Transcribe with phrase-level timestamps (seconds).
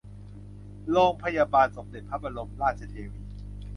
[0.91, 3.23] โรงพยาบาลสมเด็จพระบรมราชเทวี